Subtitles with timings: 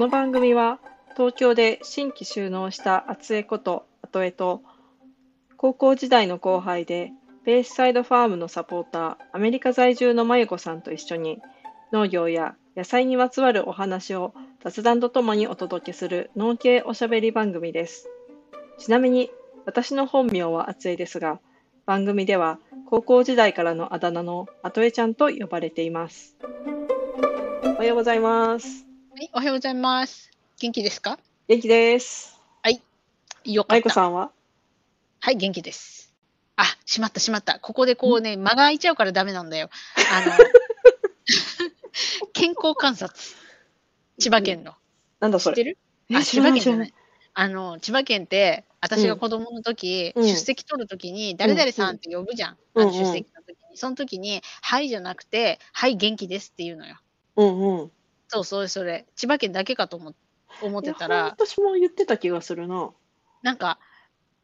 [0.00, 0.78] この番組は
[1.14, 4.62] 東京で新規就農した厚江こと後江と
[5.58, 7.12] 高校時代の後輩で
[7.44, 11.42] ベースサイドファームのサポーターアメリカ在住のまゆこさんと一緒に
[11.92, 14.32] 農業や野菜にまつわるお話を
[14.64, 18.08] 雑談とともにお届けする農系おしゃべり番組です。
[18.78, 19.30] ちなみに
[19.66, 21.40] 私の本名は厚江ですが
[21.84, 26.38] 番組では高校時代からのあだ名の後江ちゃんと呼ばれています。
[27.64, 28.89] おはようございます。
[29.20, 30.30] はい、おはようございます。
[30.58, 31.18] 元気ですか？
[31.46, 32.40] 元気です。
[33.44, 33.72] よかった。
[33.74, 34.30] まゆこさんは？
[35.20, 36.14] はい、元気です。
[36.56, 37.58] あ、しまったしまった。
[37.58, 39.68] ここでこうね、間が空いちゃうからダメなんだよ。
[40.10, 40.32] あの、
[42.32, 43.12] 健康観察。
[44.18, 44.72] 千葉県の。
[45.20, 45.54] なんだそれ。
[45.54, 45.78] 知ってる？
[46.08, 46.94] えあ、千葉県じゃない。
[47.34, 52.58] あの、千葉県って、私が子供の時、うん出席取る時に、誰々さんって呼ぶじゃん。
[52.74, 53.76] うんあの出席の時に。
[53.76, 56.98] その時に、はいじゃなくて、はい、元気ですって言うのよ。
[57.36, 57.92] うんうん。
[58.30, 59.06] そう、それそれ。
[59.16, 60.14] 千葉県だけかと思
[60.62, 62.92] 思ってたら、私も言ってた気がするな。
[63.42, 63.80] なんか、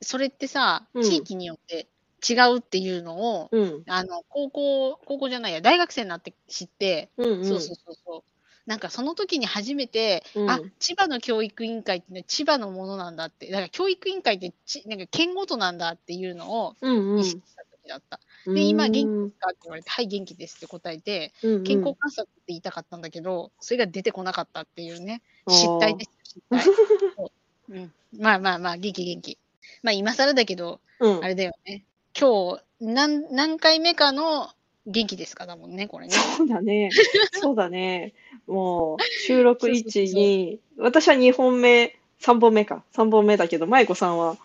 [0.02, 1.86] それってさ、うん地域によって
[2.28, 3.82] 違うっていうのを、うん。
[3.86, 7.44] あの、高校、高校じゃないや、大学生になって知って、うんうん。
[7.46, 8.30] そうそうそうそう。
[8.66, 18.18] なんかその時に初めて、うんあ、千葉の教育委員会って、ね、千葉のものなんだって、だから教育委員会ってち、なんか県ごとなんだっていうのをうんうん意識した時だった。
[18.54, 26.62] で今元気うんかって言われて、はい、元気ですって答えて、健康観察って言いたかったんだけど、それが出てこなかったっていうね、失態です、失態。
[27.16, 27.30] そう
[27.68, 29.38] うん、まあまあまあ、元気元気。
[29.82, 31.84] まあ今更だけど、うんあれだよね。
[32.18, 34.48] 今日、何、何回目かの
[34.86, 36.12] 元気ですかだもんね、これね。
[36.12, 36.90] そうだね。
[37.32, 38.14] そうだね。
[38.46, 42.84] もう、収録そうそうそう1、2、私は2本目、3本目か。
[42.94, 44.38] 3本目だけど、舞子さんは、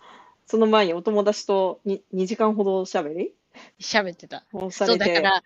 [0.47, 3.33] その前にお友達と 2, 2時間ほどおしゃべり？
[3.80, 4.45] 喋ってた。
[4.72, 4.98] そう。
[4.98, 5.44] だから、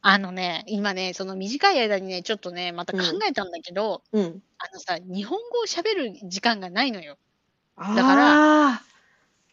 [0.00, 4.42] あのね、今ね、その短い間にね、ちょっとね、また考えたんだけど、うん。
[4.58, 7.18] あのさ、日本語を喋る時間がないのよ。
[7.76, 8.82] あだからあ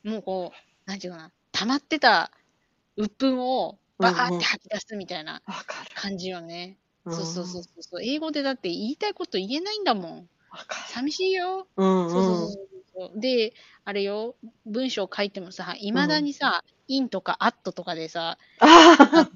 [0.04, 2.32] もうこう、なんていうかな、溜まってた
[2.96, 5.42] 鬱憤をバーって吐き出すみたいな。
[5.96, 6.78] 感じよね。
[7.06, 8.02] うんそうそうそうそう。
[8.02, 10.30] 英語でだって言いたいこと言えないんだもん。
[10.90, 11.68] 寂しいよ。
[11.78, 11.84] る。
[11.84, 12.40] うんそうそううん。
[12.40, 12.75] そうそう。
[13.16, 14.36] で、あれよ、
[14.66, 19.30] 文章書いてもさ、いまだにさ、インとかアットとかでさ、あ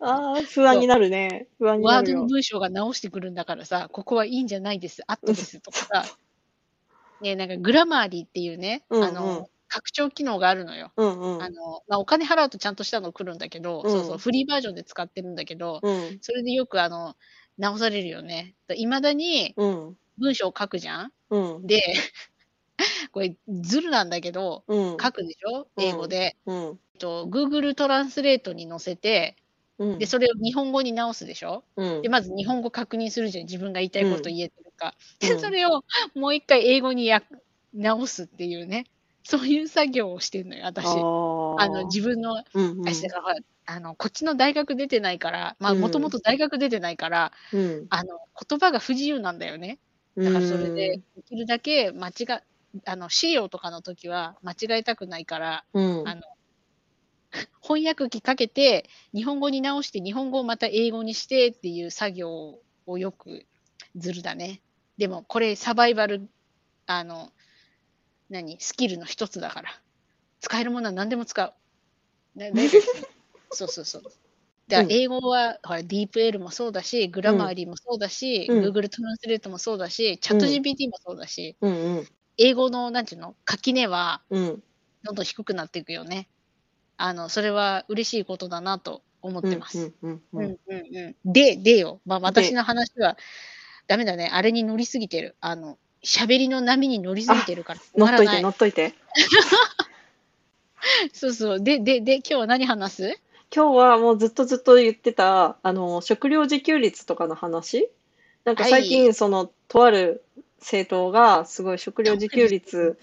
[0.00, 1.48] あ不安になるね。
[1.58, 2.12] 不安になるよ。
[2.12, 6.04] ワードの文章が直してくるんだからさ、ここはいいんじゃないです、アットですとかさ、
[7.20, 10.92] ね、なんかグラマーリーっていうね、うんうんあの、拡張機能があるのよ。
[10.96, 11.48] うんうんあ。
[11.48, 17.16] の、まあ、お金払うとちゃんとしたの来るんだけど、うんそうそう、フリーバージョンで使ってるんだけど、うんそれでよくあの、
[17.58, 18.54] 直されるよね。
[18.74, 21.12] いまだにうん文章を書くじゃん？
[21.30, 21.66] うん。
[21.66, 21.80] で、
[23.12, 24.96] これ、ズルなんだけど、うん。
[25.02, 25.70] 書くでしょ？
[25.78, 26.36] 英語で。
[26.46, 26.80] うん。
[26.94, 29.36] えっと Google トランスレートに載せて、
[29.78, 29.98] うん。
[29.98, 31.64] で、それを日本語に直すでしょ？
[31.76, 32.02] うん。
[32.02, 33.46] で、まず日本語確認するじゃん。
[33.46, 34.96] 自分が言いたいこと言えてるか。
[35.22, 35.28] うん。
[35.28, 35.82] で、それを
[36.16, 37.22] もう一回英語にや
[37.74, 38.86] 直すっていうね。
[39.24, 41.08] そういう作業をしてるのよ、私。
[41.56, 43.12] ああの、自分の、うんうん。
[43.66, 47.90] あの、こっちの大学出てないから、もともと大学出てないから、うん。
[47.90, 49.80] あの、言葉が不自由なんだよね。
[50.16, 52.42] だからそれで、できるだけ間違
[52.84, 56.22] あの、資料とかの時は間違えたくないから、うんあの、
[57.62, 63.46] 翻訳機かけて、日本語に直して、日本語をまた英語にしてっていう作業をよく
[63.96, 64.60] ずるだね。
[64.98, 66.28] でも、これサバイバル、
[66.86, 67.30] あの、
[68.30, 69.70] 何、スキルの一つだから。
[70.40, 71.54] 使えるものは何でも使う。
[73.50, 74.02] そうそうそう。
[74.68, 84.62] だから英語は、ほら、DeepL もそうだし、グラマーリーもそうだし、うん Google トランスレートもそうだし、チャット GPT もそうだし、うんうん英語の、なんていうの、垣根はうん
[85.04, 86.28] どんどん低くなっていくよね。
[86.96, 89.92] あの、それは嬉しいことだなと思ってます。
[91.24, 92.00] で、でよ。
[92.04, 93.16] まあ私の話は、
[93.86, 94.28] ダメだね。
[94.32, 95.36] あれに乗りすぎてる。
[95.40, 97.80] あの、喋りの波に乗りすぎてるから。
[97.96, 98.94] 乗っといて乗っといて
[101.12, 101.60] そうそう。
[101.60, 103.20] で、で、で、今日は何話す？
[103.54, 107.88] 今日はもうずっとずっと言ってたあの食料自給率とかの話？
[108.44, 110.24] なんかはい最近そのとある
[110.58, 112.98] 政党がすごい食料自給率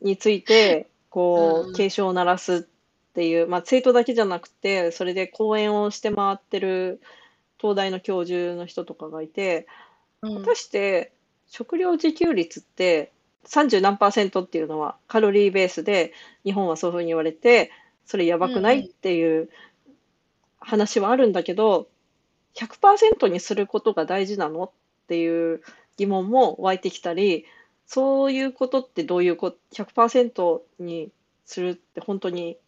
[0.00, 7.00] についてこう警鐘を鳴らすっていう、まあ、政党だけじゃなくてそれで講演をして回ってる
[7.58, 9.66] 東大の教授の人とかがいて
[10.22, 10.42] うん。
[10.42, 11.12] 果たして
[11.48, 13.12] 食料自給率って
[13.46, 16.12] 30何パーセントっていうのはカロリーベースで
[16.44, 17.70] 日本はそういうふうに言われて
[18.10, 19.48] それやばくないうんうんっていう
[20.58, 21.86] 話はあるんだけど
[22.56, 24.70] 100%にすることが大事なのっ
[25.06, 25.62] ていう
[25.96, 27.44] 疑問も湧いてきたり
[27.86, 31.12] そういうことってどういうこと100%に
[31.44, 32.58] するって本当に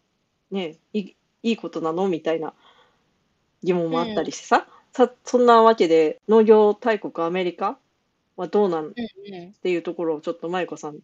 [0.49, 2.53] ねいいいいことなのみたいな
[3.63, 7.77] 疑問もあったりしてさ、さ、そんなわけで、農業大国アメリカ
[8.35, 9.53] はどうなんっうんうん。
[9.53, 10.99] ていうところをちょっと舞子さん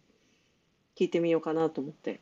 [0.96, 2.20] 聞いてみようかなと思って。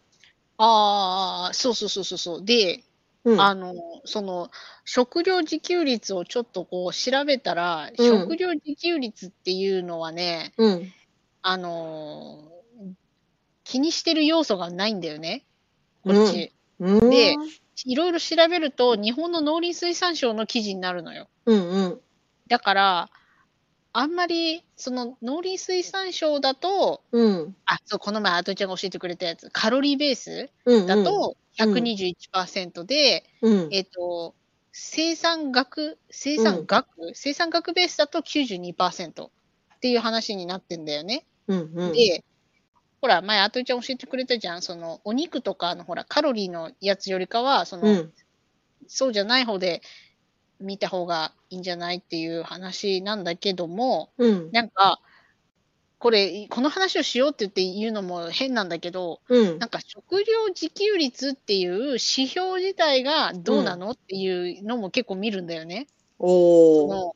[0.58, 2.44] ああ、そうそうそうそうそう。
[2.44, 2.84] で、
[3.24, 3.40] うん。
[3.40, 3.74] あの、
[4.04, 4.50] その、
[4.84, 10.92] 食料自給率をちょっとこう調べたら、うん食料自給率っていうのはね、うん。
[11.42, 12.58] あのー
[13.64, 15.44] 気にしてる要素がないんだよね。
[16.02, 16.52] こっち。
[16.80, 17.10] うん。
[17.10, 17.36] で
[17.84, 21.28] いろいろ調べると、日本の農林水産省の記事になるのよ。
[21.44, 22.00] うんうん。
[22.48, 23.10] だから、
[23.94, 27.58] あんまり、その農林水産省だと、うん。
[27.66, 30.86] あ、そう、この前、アトちゃんが教えてくれたやつ、カロリーベースうん。
[30.86, 33.70] だと121%で、うん。
[33.70, 34.36] えっ、と、
[34.72, 39.32] 生産額、生産額、生産額ベースだと92%っ
[39.80, 41.26] ていう話になってんだよね。
[41.48, 41.58] うん。
[41.74, 41.92] うん。
[41.92, 42.24] で、
[43.02, 44.62] ほら、前、あといちゃん教えてくれたじゃん。
[44.62, 48.12] その、お肉とかの、ほら、カロリーのやつよりかは、その、うん。
[48.88, 49.82] そうじゃない方で
[50.60, 54.50] 見た方がいいんじゃないっていう話なんだけども、うん。
[54.52, 55.00] なんか、
[55.98, 59.66] これ、この話をしようって言って言うのも変なんだけど、うんな。
[59.66, 65.86] んか食料自給率っていう指標自体がどうなのっていうのも結構見るんだよね。
[66.18, 67.14] お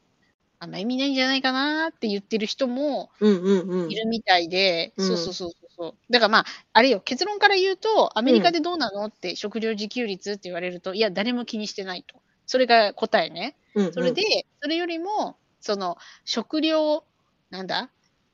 [0.61, 3.95] あんま意味ないんじゃないかなって言ってる人もうんうんうんい。
[3.97, 6.13] るみたいで、うんそうそうそうそう。
[6.13, 12.23] だからまあ、あれよ、結論から言うと、アメリカでどうなのって食料自給率って言われると、いや、誰も気にしてないと。
[12.53, 13.57] それが答えね。
[13.75, 14.23] うんうんそれで、
[14.61, 15.97] それよりも、その、
[16.27, 17.03] 食料、
[17.49, 17.91] なんだ？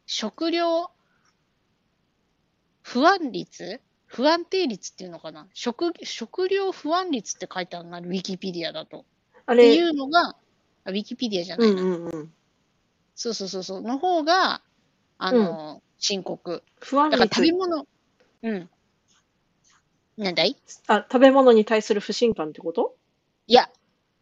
[0.06, 0.90] 食料
[2.84, 3.80] 不安率？
[4.06, 5.48] 不安定率っていうのかな？
[5.52, 9.06] 食食料不安率って書いてあるな、ウィキペディアだと。
[9.46, 10.30] あれ、っていうのが、
[10.84, 11.82] あウィキペディアじゃなういな。
[11.82, 12.34] んうんうん。
[13.16, 13.82] そうそうそうそう。
[13.82, 14.62] の方が、
[15.18, 16.62] あの、深刻。
[16.80, 17.84] 不安だから食べ率、物、
[18.42, 18.70] うん。
[20.16, 20.58] なんだい？
[20.88, 22.96] あ、食べ物に対する不信感ってこと？
[23.46, 23.70] いや、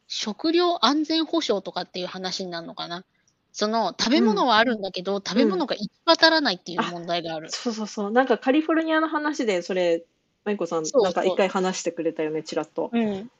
[0.08, 3.04] 食料安全保障とかっていう話になるのかな？
[3.52, 7.50] その、食べ物はあるんだけど、食べ物が行き渡らないっていう問題がある。
[7.50, 8.10] そうそうそう。
[8.10, 10.04] なんかカリフォルニアの話で、それ、
[10.44, 12.90] マイコさん、なんか一回話してくれたよね、ちらっと。
[12.92, 13.30] うん。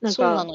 [0.00, 0.46] なんか。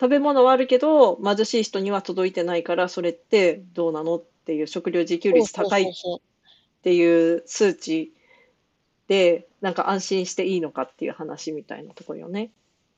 [0.00, 5.86] 食べ物はあるけど、貧しい人には届いてないから、それってどうなのっていう、食料自給率高いっ
[6.82, 8.12] ていう数値
[9.08, 12.50] で、なんか安心していいのかっていう話みたいなところよね。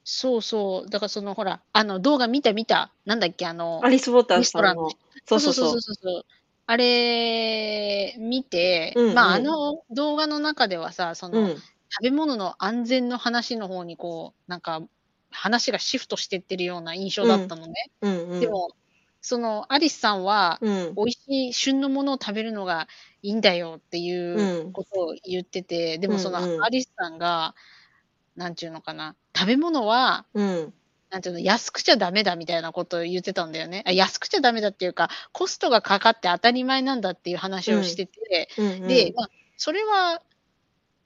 [0.08, 0.88] そうそう。
[0.88, 2.92] だからその、ほら、あの、動画見た見た。
[3.04, 4.88] なんだっけ、あの、アリス・ウォーターさんレの
[5.26, 5.80] そうそうそう。
[5.80, 6.24] そうそう。
[6.66, 11.56] あれ、見て、うんうんまあ、あの動画の中ではさ、その、うん。
[11.88, 14.80] 食べ物の安全の話の方にこう、なんか、
[15.30, 17.74] 話がシフトしてってるような印象だったのね。
[18.00, 18.40] うんうん。
[18.40, 18.70] でも、
[19.20, 20.94] その、アリスさんは、うん。
[20.94, 22.86] 美味しい旬のものを食べるのが
[23.22, 27.56] いいんだよっていうことを言ってて、でもその、うんうんアリスさんが、
[28.36, 30.74] なんていうのかな、食べ物は、うん。
[31.10, 33.84] なんていうの、安くちゃダメだみたいなことを言ってたんだよね。
[33.86, 38.88] あ安くちゃダメだっていうか、コストがかかって当たり前なんだっていう話をしてて、うんうん。
[38.88, 40.22] で、まあ、それは、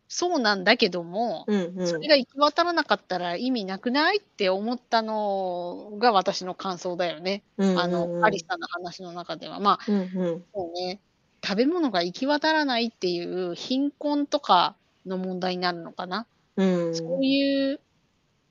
[0.08, 1.86] そうなんだけども、うんうん。
[1.86, 7.44] それが行き渡らなかったら意味なくないって思ったのが私の感想だよね。
[7.58, 9.60] うんうんあの、アリスさんの話の中では。
[9.60, 10.44] まあ、うんうん。
[10.52, 10.98] そうね、
[11.44, 14.74] 食べ物が行き渡らないっていう貧困とか
[15.06, 16.26] の問題になるのかな。
[16.60, 16.94] うん。
[16.94, 17.80] そういう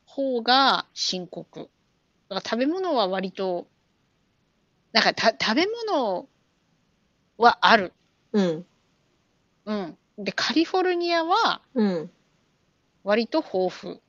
[0.05, 1.69] 方が深刻。
[2.29, 3.67] だから食べ物は割と、
[4.91, 6.27] なんかた食べ物
[7.37, 7.93] はある。
[8.33, 8.65] うん。
[9.65, 9.97] うん。
[10.17, 12.11] で、カリフォルニアはうん。
[13.03, 14.01] 割と豊富。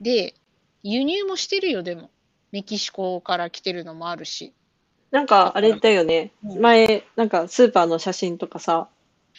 [0.00, 0.34] で、
[0.82, 2.10] 輸入もしてるよ、でも。
[2.52, 4.52] メキシコから来てるのもあるし。
[5.10, 6.32] なんか、あれだよね。
[6.44, 8.88] うん前、なんかスーパーの写真とかさ、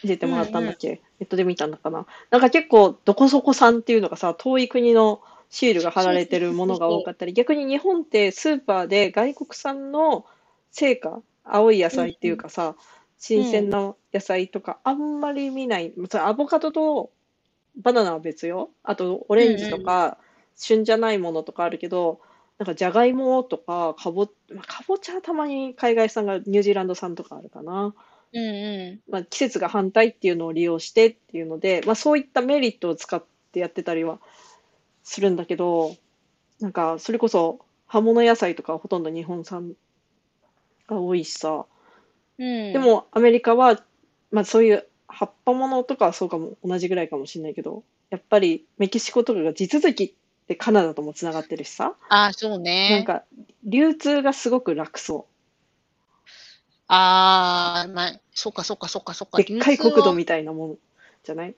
[0.04, 2.06] 見せてもらったんだっけ、ネットで見たのかな？
[2.30, 10.26] なんか結構、どこそこ産っていうのがさ、遠い国のシールが貼られてるものが多かったり、逆に日本ってスーパーで外国産の
[10.72, 12.76] 成果、青い野菜っていうかさ、
[13.18, 15.94] 新鮮な野菜とかあんまり見ない。
[16.10, 17.12] それアボカドと
[17.78, 18.70] バナナは別よ。
[18.84, 20.18] あと、オレンジとか、
[20.56, 22.20] 旬じゃないものとかあるけど、
[22.58, 27.94] なんかじゃがいもとかかぼ、まあかぼちゃはたまに海外産がニュージーランド産とかあるかな。
[28.34, 34.20] うんうまあ、季節が反対っていうのを利用してっていうので、まあ、そういったメリットを使ってやってたりは
[35.04, 35.96] するんだけど、
[36.60, 39.74] なんかそれこそ葉物野菜とかはほとんど日本産
[40.88, 41.50] が多いしさ。
[41.50, 42.44] ん。
[42.44, 42.74] うん。
[42.74, 43.84] で、もアメリカは、
[44.32, 50.14] まあ、そういう葉っぱものとかはそうかも同じぐらいかもしれないけど、やっぱりメキシコとかが地続きっ
[50.48, 51.96] てカナダともつながってるしさ。
[52.10, 53.04] ああ、そうなんね。
[53.06, 53.24] か
[53.64, 55.28] 流通がすごく楽そ
[56.94, 59.40] ああ、まあ、そっかそっかそっかそっか。
[59.40, 59.44] う。
[59.44, 60.76] でっかい国土みたいなもの
[61.24, 61.56] じゃない？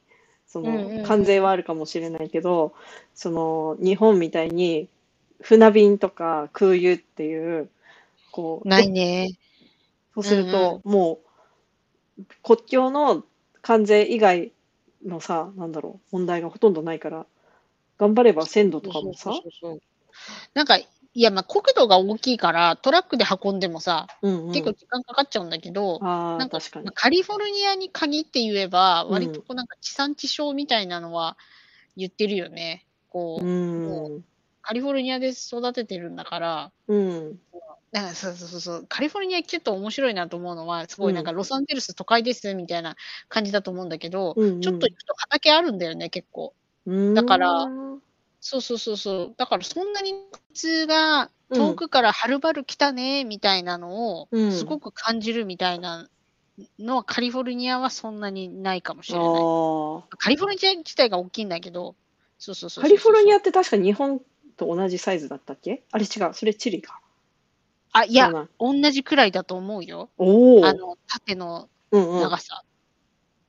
[0.47, 2.73] そうんうんうんの関税はあるかもしれないけど、
[3.15, 4.87] その日本みたいに
[5.41, 7.69] 船便とか空輸っていう
[8.31, 9.31] こう、ないね。
[10.13, 11.19] そうすると、も
[12.19, 13.23] う、国境の
[13.63, 14.51] 関税以外
[15.03, 17.25] のさ、なんだろう、問題がほとんどないから、
[17.97, 19.81] 頑張れば鮮度とかもさそう、そうそうそう
[20.53, 20.77] なんか、
[21.15, 26.93] いや、まあ、国土が大きいから、トラックで運んでもさ、うんうん結構時間かかっちゃうんだけど、なんか確かにまあ。
[26.93, 31.37] カリフォルニアに限って言えば、うん割とこうなんか地産地消みたいなのは
[31.95, 32.85] 言ってるよね。
[33.09, 34.25] こう、うん。
[34.63, 37.39] カリフォルニアで育ててるんだから、うん。
[37.91, 42.95] なんかそうそうそうそう、カリフォルニアちょっと面白いなと思うのは、すごいなんかロサンゼルス都会ですみたいな
[43.29, 46.55] 感じだと思うんだけど、うんうんちょっと行くと畑あるんだよね、結構。
[46.87, 47.67] うんだから
[48.45, 49.33] そうそうそうそう。
[49.37, 56.09] だからそんなに普通がうん遠くからはるばる来たね、みたいなのをうんすごく感じるみたいな
[56.77, 59.27] のはカリフォルニアはそんなにないかもしれない。
[59.27, 61.95] あカリフォルニア自体が大きいんだけど、
[62.37, 62.87] そうそうそうそうあ。
[62.87, 64.19] カリフォルニアって確か日本
[64.57, 65.85] と同じサイズだったっけ？
[65.91, 66.33] あれ違う。
[66.33, 66.99] それチリか。
[67.93, 70.09] あ、いやそう、なん同じくらいだと思うよ。
[70.17, 70.65] おお。
[70.65, 72.21] あの、縦のうんうん。
[72.21, 72.63] 長さ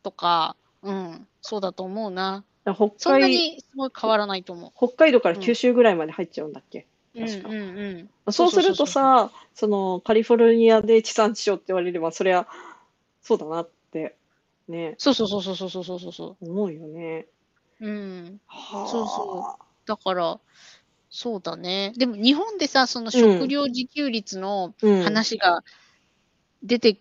[0.04, 2.44] とか、うん、そうだと思うな。
[2.72, 7.20] 北そんな海にすごい変わらないと思北海道から九州ぐらいまで入っちゃうんだっけ、う。
[7.20, 8.32] うん確かうんうん。
[8.32, 12.46] そうするとさ、そのカリフォルニアで地産地消って言われれば、そりゃ
[13.22, 14.16] そうだなって
[14.68, 17.26] ね、そうそうそうそうそうそうそうそうそ思うよね。
[17.80, 17.86] う。
[17.86, 18.40] うん。
[18.46, 20.40] はあそうそだから、
[21.10, 21.92] そうだね。
[21.96, 25.02] でも日本でさ、その食料自給率のうん。
[25.02, 25.62] 話が
[26.62, 26.98] 出て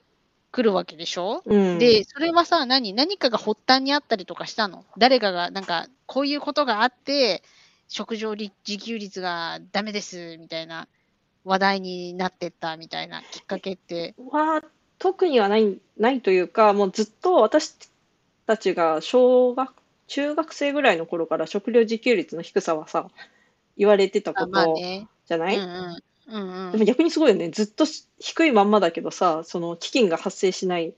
[0.53, 2.93] くるわけでしょ、うん、で、それはさ、何？
[2.93, 4.85] 何かが発端にあったりとかしたの？
[4.99, 7.41] 誰かが、なんか、こういうことがあって、
[7.87, 10.87] 食料自給率がダメです、みたいな
[11.43, 14.13] 話題になってったみたいなきっかけって。
[14.31, 14.63] は
[14.99, 17.75] 特にはないないというか、もうずっと私
[18.45, 19.73] たちが小学、
[20.07, 23.09] 中学生ぐらいの頃から食料自給率の低さはさ、
[23.75, 24.75] 言われてたあこと。
[25.25, 25.65] じゃない、うんう
[25.97, 26.03] ん。
[26.27, 26.71] うんうん。
[26.71, 27.49] でも逆にすごいよね。
[27.49, 30.93] ずっとし低いまんまだけどさ、その飢饉が発生しない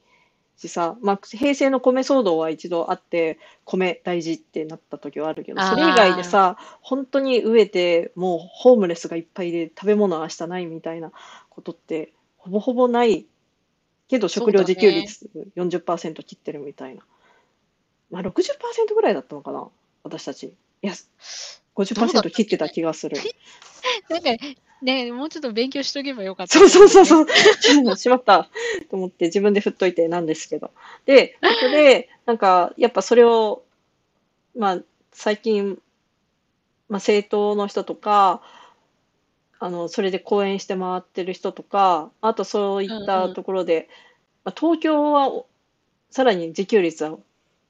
[0.57, 11.11] しさ、まあ、平成の米騒動は一度あって、米大事ってなった時はあるけど、それ以外でさ、本当に飢えて、もうホームレスがいっぱいで食べ物は明日ないみたいな
[11.49, 13.25] ことって、ほぼほぼない
[14.07, 17.01] けど、食料自給率40%切ってるみたいな。
[18.11, 19.67] まあ、60%ぐらいだったのかな、
[20.03, 20.53] 私たち。
[20.81, 23.17] いや、どうだったっけ50%切ってた気がする。
[24.09, 24.29] なんか、
[24.81, 26.59] ね、もうちょっと勉強しとけばよかった。
[26.59, 27.27] そうそうそうそう。
[27.97, 28.49] しまった
[28.89, 30.71] と思って自分で振っといてなんですけど。
[31.05, 33.63] で、ここで、なんか、やっぱそれを、
[34.55, 34.79] まあ、
[35.11, 35.79] 最近、
[36.87, 38.41] まあ、政党の人とか、
[39.59, 43.89] あの、それで講演して回ってる人とか、あとそういったところで、
[44.43, 45.47] まあ、東京はお
[46.11, 47.17] さらに自給率は、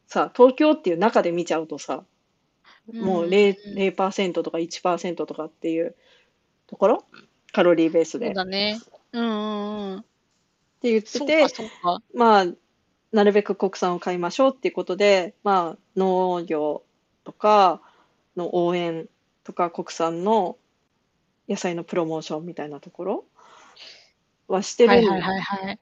[0.08, 2.04] さ、東京っていう中で見ちゃうとさ、
[2.94, 3.56] もう 0%,
[3.96, 5.96] 0とか1%とかっていう
[6.68, 7.06] ところ？
[7.52, 8.28] カロリーベースで。
[8.28, 8.80] そうっだね。
[9.12, 10.02] うんうんうん。
[10.82, 12.02] て言ってそうてか、、そうか。
[12.14, 12.46] まあ、
[13.12, 16.84] なるべく国産を買いましょうっていうことで、まあ、農業
[17.24, 17.82] とか
[18.36, 19.08] の応援
[19.44, 20.58] とか国産の
[21.48, 23.26] 野菜のプロモーションみたいなところ
[24.48, 25.80] はしてるはいはいはいはい。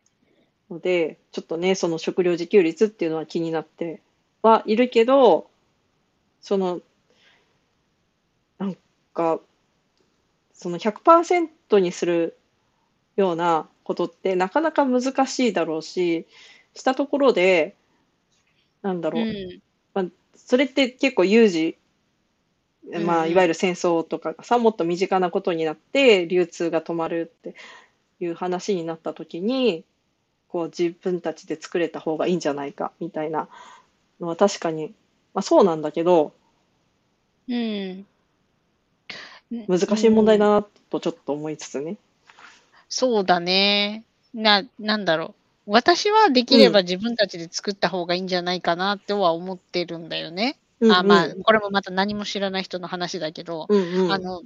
[0.70, 4.02] ので、ちょっとね、その食料自給率っていうのは気になって
[4.42, 5.50] はいるけど、
[6.42, 6.82] その、
[8.60, 8.78] なん
[9.14, 9.40] か、
[10.64, 12.38] その100%にする
[13.18, 16.26] ようなことってなかなか難しいだろうし、
[16.74, 17.76] したところで、
[18.82, 20.12] なんだろう、うん。
[20.36, 21.78] それって結構有事、
[23.04, 27.56] まあ、うんいわゆる戦争とかがさ、もっと身近なことになって、流通が止まるって
[28.22, 29.84] いう話になった時に、
[30.48, 33.50] こう自分たちで作れた方がいいんじゃないかみたいな
[34.22, 34.94] のは確かに、
[35.34, 36.34] まあそうなんだけど、
[37.48, 38.06] うん。
[39.68, 41.98] 難しい問題だうんなとちょっと思いつつね。
[42.90, 44.04] そうだね。
[44.34, 45.36] な、なんだろ
[45.68, 45.72] う。
[45.72, 50.58] 私はできれば自分たちで作った方がいいんじゃないかなっては思ってるんだよね。
[50.92, 54.42] あ、まあ、これもまた何も知らない人の話だけど、うんうん、あの、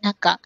[0.00, 0.40] なんか、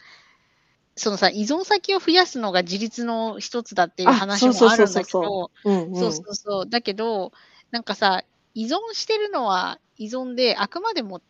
[0.96, 6.68] そのさ、依存先を増やすのが自立の一つだっていうあ話もあるんだけど、うんうん、そうそうそう。
[6.68, 7.32] だけど、
[7.70, 8.22] なんかさ、
[8.54, 11.20] 依存してるのは依存で、あくまでも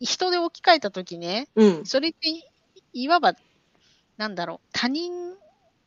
[0.00, 2.42] 人で置き換えたときね、うん、それってい
[2.94, 3.34] いわば、
[4.18, 5.12] なんだろう、他人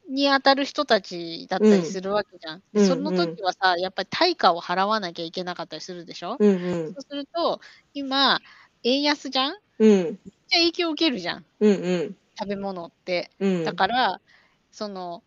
[0.10, 2.64] に当たる人たちだったりするわけじゃん。
[2.74, 6.94] うんその時はさ、やっぱり対価を払わなきゃいけなかったりするでしょ、うんうん。
[6.96, 7.62] そうすると、
[7.94, 8.40] 今、
[8.84, 9.56] 円安じゃん？
[9.80, 10.20] うん。
[10.50, 11.46] じゃ影響を受けるじゃん。
[11.60, 12.18] うんうん。
[12.40, 13.32] 食べ物って。
[13.40, 13.64] うん。
[13.66, 14.22] だから、
[14.72, 15.24] その、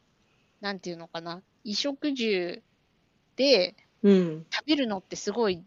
[0.60, 2.62] なんていうのかな、衣食住
[3.36, 4.46] でうん。
[4.52, 5.64] 食べるのってすごい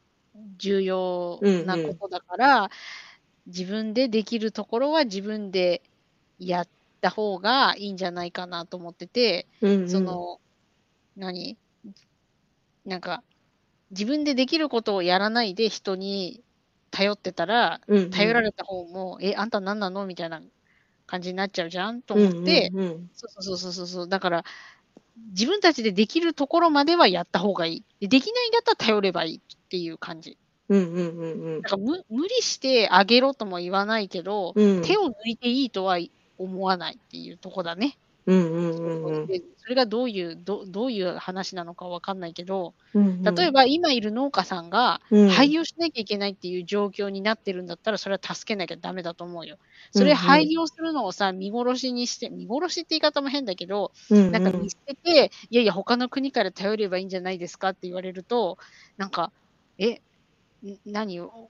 [0.58, 2.70] 重要なことだから、
[3.50, 5.82] 自分でできるところは自分で
[6.39, 6.68] やっ
[7.01, 10.39] た方がいいんじゃないかなと思ってて、うんうんその、
[11.18, 11.58] 何？
[12.86, 13.24] なんか、
[13.91, 16.41] 自分でできることをやらないで人に
[16.91, 20.41] 頼ってたら、うんうん頼られた方も、え、あんた何なのみたいな
[21.08, 24.08] 感じになっちゃうじゃんと思って、うんうんそうそうそうそうそう。
[24.10, 24.46] だから、
[25.32, 27.84] 自分たちでできるところまではやった方がいい。
[28.00, 30.38] でできないんだったら頼ればいいっていう感じ。
[30.70, 31.62] うんうんうんうん。
[31.62, 34.82] だから無無理してあげろとも言わないけど、うん。
[34.84, 35.98] 手を抜いていいとは
[36.38, 37.98] 思わないっていうとこだね。
[38.28, 39.28] うんうんうんうん。
[39.28, 45.30] でそれがどういうど、どういう話なのかわかんないけど、うん例えば今いる農家さんがうん。
[45.30, 49.58] 廃業しなきゃいけないっていう状況になってるんだったら、それは助けなきゃダメだと思うよ。
[49.92, 50.18] それうん。
[50.18, 54.32] うん廃業するのをさ、見殺しにして、見殺しって言い方も変だけど、うんうん。
[54.32, 58.58] なんか見捨てて、いやいや、他の国から頼ればいいんじゃないですかって言われると、
[58.98, 59.32] なんか、
[59.78, 60.00] え、ん
[60.86, 61.50] 何を、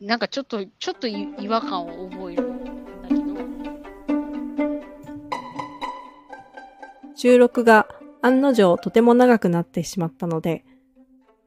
[0.00, 3.20] なんかちょっと、ちょっと違和感を覚えるんだけど。
[7.14, 7.88] 収録が
[8.22, 10.64] 案の定とても長くなってしまったので、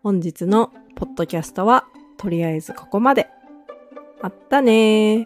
[0.03, 1.85] 本日のポッドキャストは
[2.17, 3.27] とりあえずここまで。
[4.21, 5.25] あったねー。